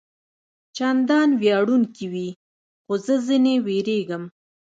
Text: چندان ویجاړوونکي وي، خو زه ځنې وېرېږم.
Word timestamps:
چندان 0.77 1.29
ویجاړوونکي 1.39 2.05
وي، 2.13 2.29
خو 2.83 2.93
زه 3.05 3.15
ځنې 3.27 3.55
وېرېږم. 3.65 4.23